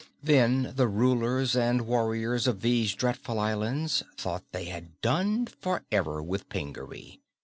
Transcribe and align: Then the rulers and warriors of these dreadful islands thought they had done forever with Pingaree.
Then 0.23 0.73
the 0.75 0.87
rulers 0.87 1.55
and 1.55 1.85
warriors 1.85 2.47
of 2.47 2.61
these 2.61 2.95
dreadful 2.95 3.37
islands 3.39 4.01
thought 4.17 4.43
they 4.51 4.65
had 4.65 4.99
done 5.01 5.45
forever 5.45 6.23
with 6.23 6.49
Pingaree. 6.49 7.21